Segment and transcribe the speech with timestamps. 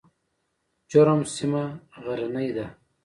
[0.91, 1.63] جرم سیمه
[2.03, 2.65] غرنۍ ده؟